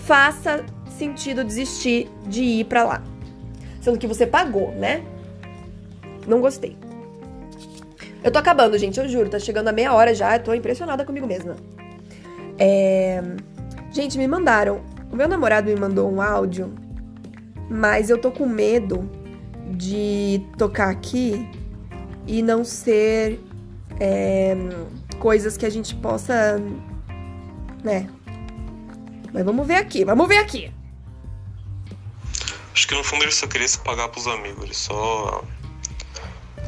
[0.05, 0.65] faça
[0.97, 3.03] sentido desistir de ir para lá.
[3.81, 5.03] Sendo que você pagou, né?
[6.27, 6.77] Não gostei.
[8.23, 9.29] Eu tô acabando, gente, eu juro.
[9.29, 10.37] Tá chegando a meia hora já.
[10.37, 11.57] Eu tô impressionada comigo mesma.
[12.65, 13.21] É...
[13.91, 14.85] Gente, me mandaram.
[15.11, 16.73] O meu namorado me mandou um áudio,
[17.69, 19.11] mas eu tô com medo
[19.73, 21.45] de tocar aqui
[22.25, 23.41] e não ser
[23.99, 24.57] é,
[25.19, 26.63] coisas que a gente possa,
[27.83, 28.09] né?
[29.33, 30.73] Mas vamos ver aqui, vamos ver aqui.
[32.73, 35.45] Acho que no fundo ele só queria se pagar pros amigos, ele só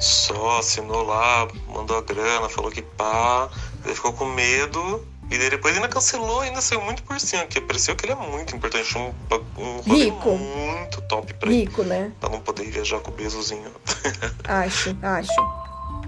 [0.00, 3.48] só assinou lá, mandou a grana, falou que pá,
[3.84, 7.96] ele ficou com medo e depois ainda cancelou, ainda saiu muito por cima, que pareceu
[7.96, 9.12] que ele é muito importante, um,
[9.58, 10.30] um Rico.
[10.36, 11.90] muito top pra Rico, ele.
[11.90, 12.12] né?
[12.20, 13.70] Pra não poder viajar com o Bezozinho.
[14.44, 15.64] Acho, acho.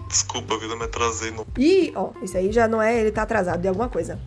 [0.08, 1.46] Desculpa, vida, me atrasei no.
[1.58, 4.18] Ih, ó, isso aí já não é, ele tá atrasado de alguma coisa.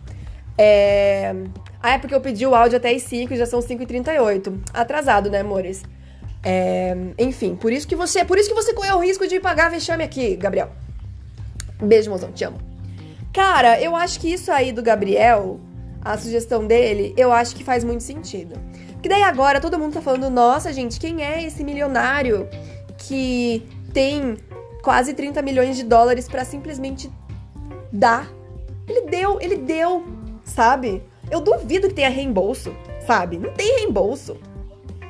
[0.58, 1.34] É.
[1.82, 4.58] Ah, é porque eu pedi o áudio até as 5 e já são 5h38.
[4.74, 5.82] Atrasado, né, amores?
[6.42, 9.70] É, enfim, por isso que você, por isso que você correu o risco de pagar
[9.70, 10.70] vexame aqui, Gabriel.
[11.80, 12.58] Beijo, mozão, te amo.
[13.32, 15.60] Cara, eu acho que isso aí do Gabriel,
[16.02, 18.54] a sugestão dele, eu acho que faz muito sentido.
[19.02, 22.48] Que daí agora todo mundo tá falando, nossa, gente, quem é esse milionário
[22.98, 24.36] que tem
[24.82, 27.10] quase 30 milhões de dólares pra simplesmente
[27.92, 28.30] dar?
[28.88, 30.04] Ele deu, ele deu,
[30.44, 31.02] sabe?
[31.30, 32.74] Eu duvido que tenha reembolso,
[33.06, 33.38] sabe?
[33.38, 34.36] Não tem reembolso.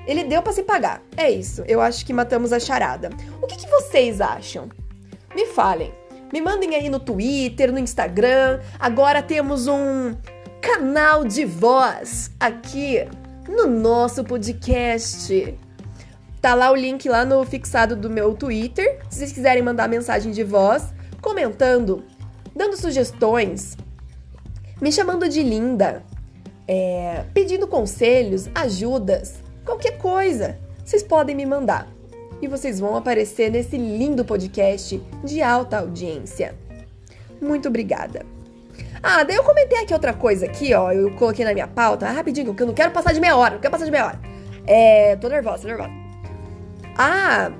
[0.06, 1.02] Ele deu pra se pagar.
[1.16, 1.62] É isso.
[1.66, 3.10] Eu acho que matamos a charada.
[3.40, 4.68] O que, que vocês acham?
[5.34, 5.92] Me falem.
[6.32, 8.60] Me mandem aí no Twitter, no Instagram.
[8.78, 10.14] Agora temos um
[10.60, 13.04] canal de voz aqui
[13.48, 15.58] no nosso podcast.
[16.40, 19.00] Tá lá o link lá no fixado do meu Twitter.
[19.10, 22.04] Se vocês quiserem mandar mensagem de voz, comentando,
[22.54, 23.76] dando sugestões,
[24.80, 26.04] me chamando de linda,
[26.66, 31.88] é, pedindo conselhos, ajudas, qualquer coisa, vocês podem me mandar.
[32.40, 36.54] E vocês vão aparecer nesse lindo podcast de alta audiência.
[37.40, 38.24] Muito obrigada.
[39.02, 40.92] Ah, daí eu comentei aqui outra coisa aqui, ó.
[40.92, 43.60] Eu coloquei na minha pauta, rapidinho, que eu não quero passar de meia hora, não
[43.60, 44.20] quero passar de meia hora.
[44.66, 45.16] É.
[45.16, 45.90] Tô nervosa, tô nervosa.
[46.96, 47.50] Ah,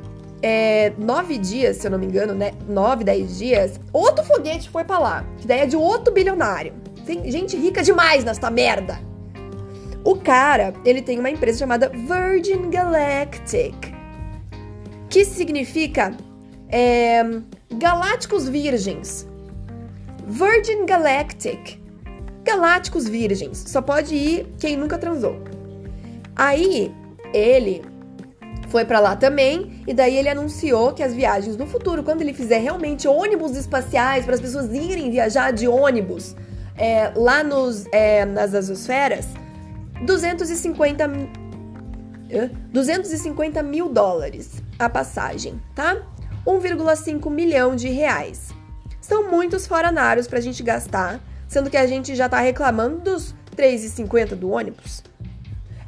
[0.43, 2.53] é, nove dias, se eu não me engano, né?
[2.69, 5.25] Nove, dez dias, outro foguete foi pra lá.
[5.38, 6.75] Que daí é de outro bilionário.
[7.07, 8.99] Tem gente rica demais nesta merda.
[10.05, 13.75] O cara, ele tem uma empresa chamada Virgin Galactic,
[15.11, 16.16] que significa
[16.68, 17.23] é,
[17.75, 19.27] Galácticos Virgens.
[20.27, 21.81] Virgin Galactic.
[22.44, 23.64] Galácticos Virgens.
[23.66, 25.42] Só pode ir quem nunca transou.
[26.37, 26.94] Aí,
[27.35, 27.83] ele
[28.68, 32.33] foi para lá também, e daí ele anunciou que as viagens no futuro, quando ele
[32.33, 36.37] fizer realmente ônibus espaciais para as pessoas irem viajar de ônibus
[36.79, 39.27] é, lá nos, é, nas azosferas,
[40.07, 42.51] 250, hã?
[42.73, 45.97] 250 mil dólares a passagem, tá?
[46.47, 48.49] 1,5 milhão de reais.
[49.01, 54.35] São muitos foranários pra gente gastar, sendo que a gente já tá reclamando dos 3,50
[54.35, 55.05] do ônibus.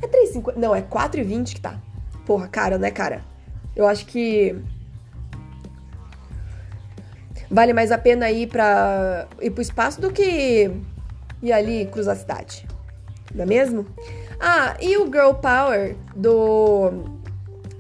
[0.03, 0.57] É 3,50?
[0.57, 1.81] Não, é 4,20 que tá.
[2.27, 3.25] Porra, cara, né, cara?
[3.75, 4.55] Eu acho que
[7.51, 10.71] vale mais a pena ir para ir pro espaço do que
[11.43, 12.67] ir ali cruzar a cidade.
[13.35, 13.87] Não é mesmo?
[14.39, 17.12] Ah, e o Girl Power do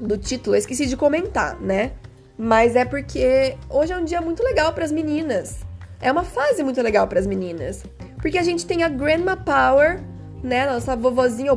[0.07, 1.93] do título, eu esqueci de comentar, né?
[2.37, 5.61] Mas é porque hoje é um dia muito legal para as meninas.
[6.01, 7.85] É uma fase muito legal para as meninas,
[8.21, 10.01] porque a gente tem a Grandma Power,
[10.43, 11.53] né, nossa vovozinha,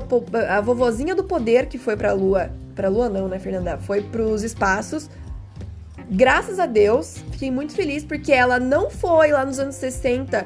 [0.48, 3.80] a vovozinha do poder que foi para a lua, para a lua não, né, Fernanda?
[3.80, 5.10] Foi para os espaços.
[6.08, 10.46] Graças a Deus, fiquei muito feliz porque ela não foi lá nos anos 60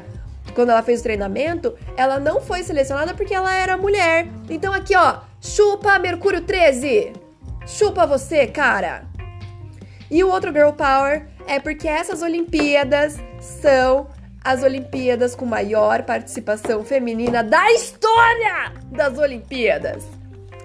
[0.55, 4.27] quando ela fez o treinamento, ela não foi selecionada porque ela era mulher.
[4.49, 7.13] Então aqui, ó, chupa Mercúrio 13.
[7.69, 9.03] Chupa você, cara.
[10.10, 14.08] E o outro Girl Power é porque essas Olimpíadas são
[14.43, 20.03] as Olimpíadas com maior participação feminina da história das Olimpíadas.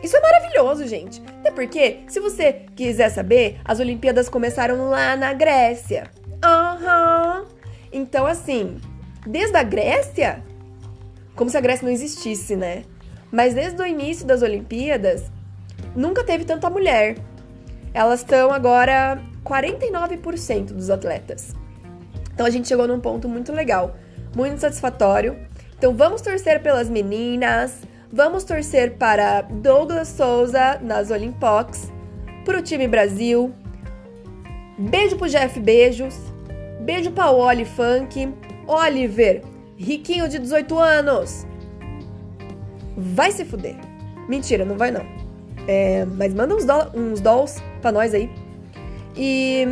[0.03, 1.23] Isso é maravilhoso, gente.
[1.40, 6.11] Até porque, se você quiser saber, as Olimpíadas começaram lá na Grécia.
[6.43, 7.40] Aham.
[7.40, 7.55] Uhum.
[7.93, 8.81] Então, assim,
[9.27, 10.43] desde a Grécia,
[11.37, 12.83] como se a Grécia não existisse, né?
[13.31, 15.31] Mas desde o início das Olimpíadas,
[15.95, 17.17] nunca teve tanta mulher.
[17.93, 21.55] Elas estão agora 49% dos atletas.
[22.33, 23.97] Então a gente chegou num ponto muito legal,
[24.35, 25.37] muito satisfatório.
[25.77, 27.81] Então vamos torcer pelas meninas,
[28.13, 31.93] vamos torcer para Douglas Souza nas Olimpox,
[32.45, 33.55] pro time Brasil.
[34.77, 36.17] Beijo pro Jeff Beijos.
[36.81, 38.35] Beijo pra Oli Funk.
[38.67, 39.43] Oliver,
[39.77, 41.47] riquinho de 18 anos.
[42.97, 43.77] Vai se fuder.
[44.29, 45.24] Mentira, não vai não.
[45.66, 48.31] É, mas manda uns, do, uns dolls pra nós aí.
[49.16, 49.66] E,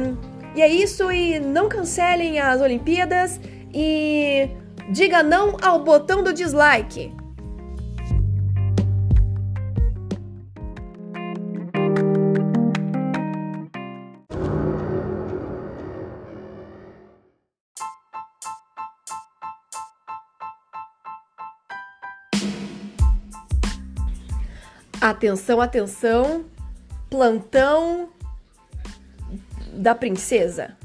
[0.54, 1.10] e é isso.
[1.10, 3.40] E não cancelem as Olimpíadas.
[3.72, 4.48] E
[4.90, 7.12] diga não ao botão do dislike.
[25.02, 26.44] Atenção, atenção.
[27.10, 28.12] Plantão
[29.72, 30.78] da princesa.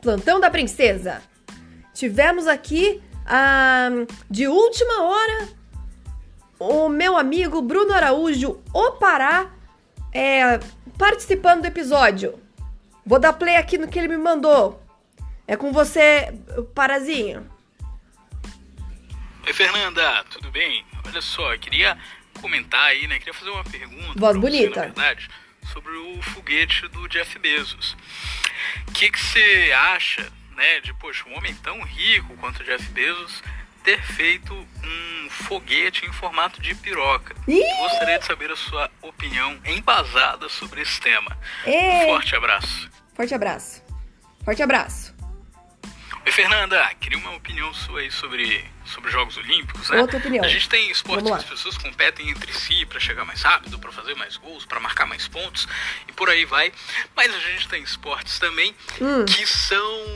[0.00, 1.20] Plantão da princesa.
[1.92, 3.88] Tivemos aqui ah,
[4.30, 5.48] de última hora
[6.56, 9.50] o meu amigo Bruno Araújo, o Pará,
[10.12, 10.60] é,
[10.96, 12.40] participando do episódio.
[13.04, 14.80] Vou dar play aqui no que ele me mandou.
[15.48, 16.32] É com você,
[16.76, 17.44] Parazinho.
[19.44, 20.86] Oi, Fernanda, tudo bem?
[21.04, 21.98] Olha só, eu queria
[22.44, 23.18] comentar aí, né?
[23.18, 24.12] Queria fazer uma pergunta.
[24.20, 24.74] Voz bonita.
[24.74, 25.30] Você, na verdade,
[25.72, 27.96] sobre o foguete do Jeff Bezos.
[28.86, 32.84] O que, que você acha, né, de, poxa, um homem tão rico quanto o Jeff
[32.90, 33.42] Bezos
[33.82, 37.34] ter feito um foguete em formato de piroca.
[37.48, 37.62] Ih!
[37.80, 41.36] Gostaria de saber a sua opinião embasada sobre esse tema.
[41.66, 42.06] Ê!
[42.06, 42.90] Forte abraço.
[43.14, 43.82] Forte abraço.
[44.44, 45.03] Forte abraço.
[46.26, 50.00] Oi, Fernanda, queria uma opinião sua aí sobre, sobre Jogos Olímpicos, né?
[50.00, 50.42] Outra opinião.
[50.44, 53.92] A gente tem esportes que as pessoas competem entre si para chegar mais rápido, para
[53.92, 55.68] fazer mais gols, para marcar mais pontos
[56.08, 56.72] e por aí vai.
[57.14, 59.24] Mas a gente tem esportes também Hum.
[59.26, 60.06] que são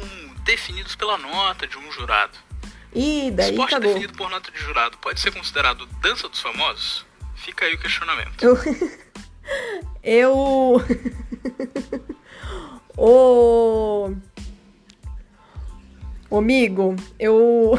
[0.45, 2.39] definidos pela nota de um jurado.
[2.95, 3.89] Ih, daí Esporte cagou.
[3.89, 7.05] definido por nota de jurado pode ser considerado dança dos famosos?
[7.37, 8.43] Fica aí o questionamento.
[8.43, 8.57] Eu.
[10.03, 10.83] Eu.
[12.97, 14.11] Ô.
[16.31, 17.79] Amigo, eu.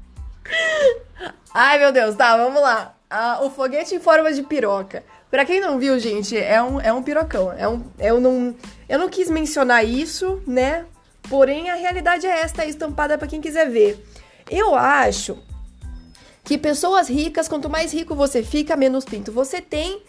[1.52, 2.94] Ai, meu Deus, tá, vamos lá.
[3.10, 5.02] Ah, o foguete em forma de piroca.
[5.28, 7.52] Pra quem não viu, gente, é um, é um pirocão.
[7.52, 8.54] É um, eu, não,
[8.88, 10.86] eu não quis mencionar isso, né?
[11.28, 14.04] Porém, a realidade é esta, estampada pra quem quiser ver.
[14.48, 15.36] Eu acho
[16.44, 20.02] que pessoas ricas, quanto mais rico você fica, menos pinto você tem.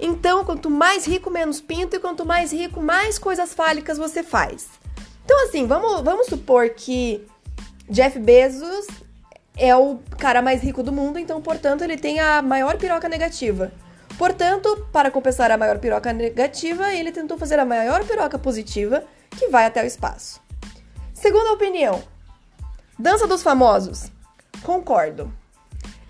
[0.00, 4.77] Então, quanto mais rico, menos pinto, e quanto mais rico, mais coisas fálicas você faz.
[5.28, 7.22] Então, assim, vamos, vamos supor que
[7.86, 8.86] Jeff Bezos
[9.58, 13.70] é o cara mais rico do mundo, então, portanto, ele tem a maior piroca negativa.
[14.16, 19.04] Portanto, para compensar a maior piroca negativa, ele tentou fazer a maior piroca positiva,
[19.36, 20.40] que vai até o espaço.
[21.12, 22.02] Segunda opinião:
[22.98, 24.10] Dança dos Famosos.
[24.62, 25.30] Concordo.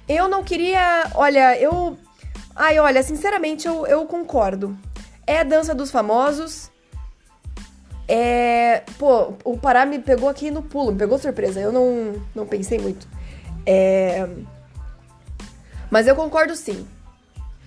[0.08, 1.10] Eu não queria.
[1.16, 1.98] Olha, eu.
[2.54, 4.78] Ai, olha, sinceramente, eu, eu concordo.
[5.26, 6.70] É a dança dos famosos.
[8.08, 8.82] É.
[8.98, 11.60] Pô, o Pará me pegou aqui no pulo, me pegou surpresa.
[11.60, 13.06] Eu não, não pensei muito.
[13.66, 14.26] É.
[15.90, 16.86] Mas eu concordo sim.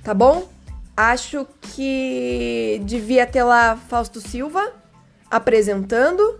[0.03, 0.49] Tá bom?
[0.97, 4.73] Acho que devia ter lá Fausto Silva
[5.29, 6.39] apresentando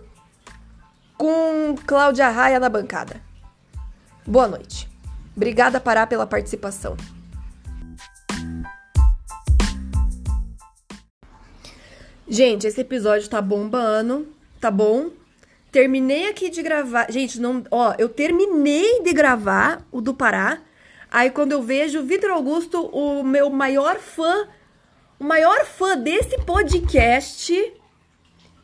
[1.16, 3.20] com Cláudia Raia na bancada.
[4.26, 4.88] Boa noite.
[5.34, 6.96] Obrigada, Pará, pela participação.
[12.32, 15.10] Gente, esse episódio tá bombando, tá bom?
[15.70, 17.12] Terminei aqui de gravar.
[17.12, 20.62] Gente, não, ó, eu terminei de gravar o do Pará.
[21.10, 24.48] Aí quando eu vejo o Vitor Augusto, o meu maior fã,
[25.20, 27.52] o maior fã desse podcast,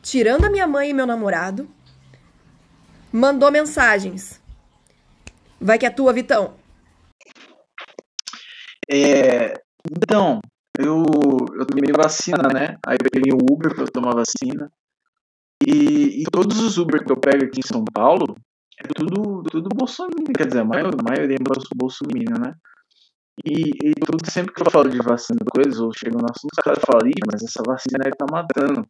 [0.01, 1.69] tirando a minha mãe e meu namorado,
[3.13, 4.41] mandou mensagens.
[5.61, 6.55] Vai que é tua, Vitão.
[8.91, 9.53] É,
[9.91, 10.41] então,
[10.79, 11.03] eu,
[11.59, 12.77] eu tomei vacina, né?
[12.85, 14.71] Aí peguei o Uber eu tomar vacina.
[15.67, 18.35] E, e todos os Uber que eu pego aqui em São Paulo
[18.81, 22.53] é tudo, tudo bolsominion, quer dizer, a maioria, é bolsominion, né?
[23.45, 26.53] E, e tudo, sempre que eu falo de vacina e coisas, ou chego no assunto,
[26.53, 28.87] os caras falam, mas essa vacina aí tá matando.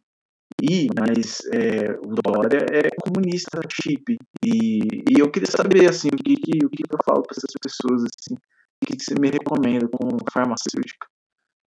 [0.62, 4.16] Ih, mas é, o Dória é comunista chip.
[4.44, 7.54] E, e eu queria saber, assim, o que, que, o que, eu falo pra essas
[7.60, 11.06] pessoas, assim, o que, que você me recomenda como farmacêutica?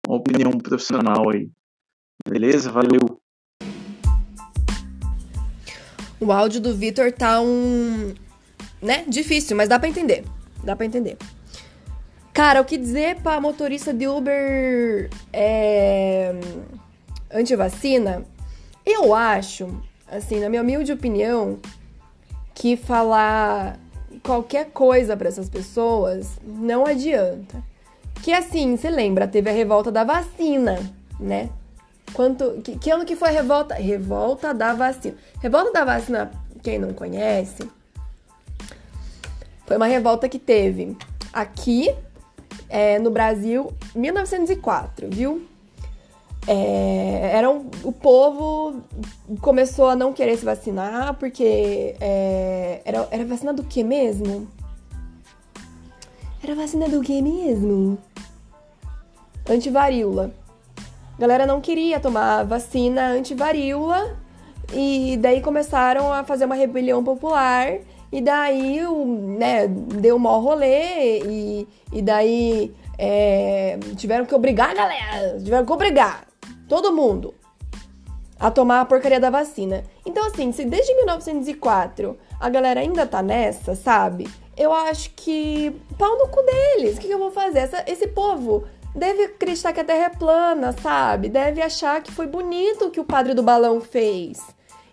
[0.06, 1.48] Uma opinião profissional aí.
[2.28, 2.70] Beleza?
[2.70, 3.20] Valeu.
[6.20, 8.14] O áudio do Vitor tá um.
[8.80, 9.04] né?
[9.08, 10.24] Difícil, mas dá pra entender.
[10.62, 11.16] Dá pra entender.
[12.32, 16.32] Cara, o que dizer pra motorista de Uber é,
[17.30, 18.24] antivacina?
[18.86, 19.68] Eu acho,
[20.08, 21.58] assim, na minha humilde opinião,
[22.54, 23.78] que falar
[24.22, 27.62] qualquer coisa pra essas pessoas não adianta.
[28.22, 30.78] Que assim, você lembra, teve a revolta da vacina,
[31.18, 31.50] né?
[32.14, 33.74] Quanto, que, que ano que foi a revolta?
[33.74, 35.16] Revolta da vacina.
[35.40, 36.30] Revolta da vacina,
[36.62, 37.68] quem não conhece,
[39.66, 40.96] foi uma revolta que teve
[41.32, 41.92] aqui
[42.68, 45.46] é, no Brasil, 1904, viu?
[46.46, 48.82] É, era um- o povo
[49.40, 54.48] começou a não querer se vacinar porque é, era, era vacina do que mesmo?
[56.42, 57.96] Era vacina do que mesmo?
[59.48, 60.30] Antivaríola.
[61.16, 64.16] A galera não queria tomar vacina antivaríola
[64.72, 67.78] e daí começaram a fazer uma rebelião popular
[68.10, 68.80] e daí
[69.38, 75.72] né, deu mó rolê e, e daí é, tiveram que obrigar a galera, tiveram que
[75.72, 76.26] obrigar
[76.68, 77.34] todo mundo
[78.38, 79.84] a tomar a porcaria da vacina.
[80.04, 84.28] Então, assim, se desde 1904 a galera ainda tá nessa, sabe?
[84.56, 86.96] Eu acho que pau no cu deles.
[86.96, 87.60] O que, que eu vou fazer?
[87.60, 88.64] Essa, esse povo
[88.94, 91.28] deve acreditar que a Terra é plana, sabe?
[91.28, 94.40] Deve achar que foi bonito o que o padre do balão fez.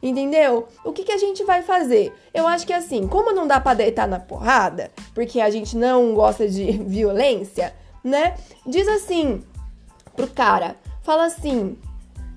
[0.02, 0.68] Entendeu?
[0.86, 2.14] O que, que a gente vai fazer?
[2.34, 6.14] Eu acho que assim, como não dá pra deitar na porrada, porque a gente não
[6.14, 7.74] gosta de violência,
[8.04, 8.36] né?
[8.66, 9.44] Diz assim
[10.16, 11.78] pro cara, fala assim: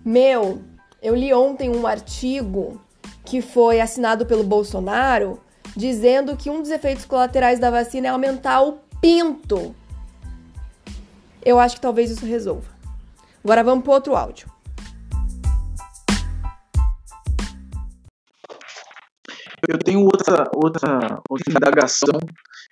[0.04, 0.60] Meu,
[1.00, 2.80] eu li ontem um artigo
[3.24, 5.40] que foi assinado pelo Bolsonaro
[5.76, 9.74] dizendo que um dos efeitos colaterais da vacina é aumentar o pinto.
[11.44, 12.68] Eu acho que talvez isso resolva.
[13.42, 14.48] Agora vamos para outro áudio.
[19.68, 22.18] Eu tenho outra, outra, outra indagação.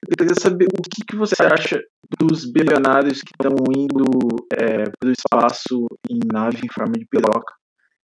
[0.08, 1.80] Eu queria saber o que, que você acha
[2.18, 4.04] dos bilionários que estão indo
[4.52, 7.54] é, para o espaço em nave em forma de piroca.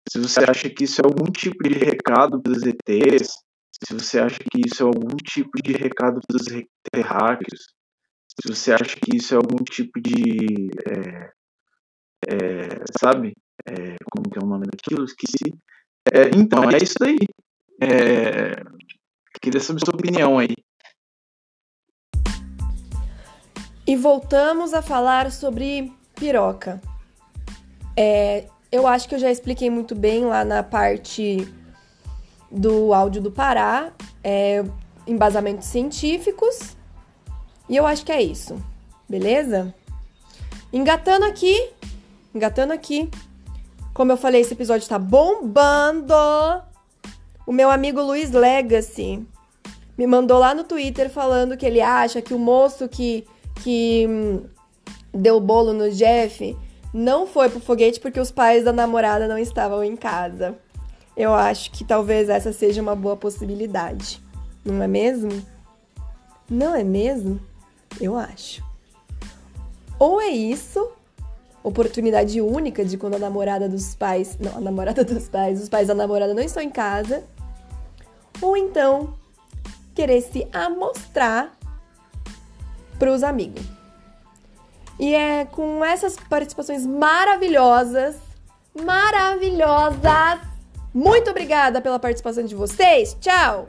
[0.10, 3.30] Se você acha que isso é algum tipo de recado para os ETs,
[3.86, 6.46] se você acha que isso é algum tipo de recado para os
[6.92, 7.74] terráqueos,
[8.42, 10.70] se você acha que isso é algum tipo de.
[10.88, 11.32] É,
[12.28, 13.34] é, sabe?
[13.68, 15.06] É, como que é o nome daquilo?
[15.06, 15.54] Esqueci.
[16.12, 17.18] É, então, é isso daí.
[17.82, 18.64] É,
[19.42, 20.56] queria saber sua opinião aí.
[23.86, 26.82] E voltamos a falar sobre piroca.
[27.96, 31.48] É, eu acho que eu já expliquei muito bem lá na parte
[32.50, 33.92] do áudio do Pará,
[35.06, 36.78] embasamentos científicos.
[37.70, 38.56] E eu acho que é isso,
[39.08, 39.74] beleza?
[40.72, 41.70] Engatando aqui,
[42.34, 43.10] engatando aqui.
[43.94, 46.14] Como eu falei, esse episódio tá bombando.
[47.46, 49.26] O meu amigo Luiz Legacy
[49.98, 53.26] me mandou lá no Twitter falando que ele acha que o moço que,
[53.62, 54.44] que hum,
[55.14, 56.58] deu bolo no Jeff
[56.94, 60.58] não foi pro foguete porque os pais da namorada não estavam em casa.
[61.16, 64.20] Eu acho que talvez essa seja uma boa possibilidade.
[64.66, 65.46] Não é mesmo?
[66.50, 67.40] Não é mesmo?
[68.00, 68.64] Eu acho.
[70.00, 70.92] Ou é isso,
[71.64, 74.38] oportunidade única de quando a namorada dos pais.
[74.40, 77.24] Não, a namorada dos pais, os pais da namorada não estão em casa.
[78.42, 79.14] Ou então,
[79.96, 81.54] querer se amostrar
[83.00, 83.64] para os amigos.
[85.00, 88.16] E é com essas participações maravilhosas,
[88.80, 90.40] maravilhosas.
[90.94, 93.18] Muito obrigada pela participação de vocês.
[93.20, 93.68] Tchau!